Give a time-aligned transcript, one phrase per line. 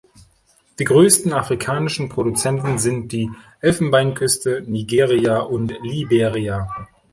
[0.79, 6.67] Die größten afrikanischen Produzenten sind die Elfenbeinküste, Nigeria und Liberia.